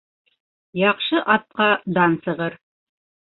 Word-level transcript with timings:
Яҡшы 0.83 1.19
атҡа 1.33 1.67
дан 1.99 2.17
сығыр. 2.25 2.57